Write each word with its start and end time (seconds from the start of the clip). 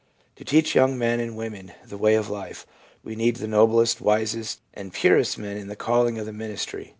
To 0.37 0.43
teach 0.43 0.73
young 0.73 0.97
men 0.97 1.19
and 1.19 1.37
women 1.37 1.73
the 1.85 1.95
way 1.95 2.15
of 2.15 2.27
life, 2.27 2.65
we 3.03 3.15
need 3.15 3.35
the 3.35 3.45
noblest, 3.47 4.01
wisest 4.01 4.59
and 4.73 4.91
purest 4.91 5.37
men 5.37 5.57
in 5.57 5.67
the 5.67 5.75
calling 5.75 6.17
of 6.17 6.25
the 6.25 6.33
ministry. 6.33 6.89